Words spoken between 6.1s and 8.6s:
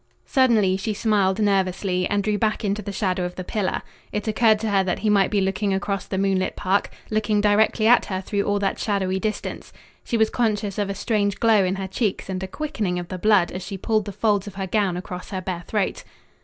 moon lit park, looking directly at her through all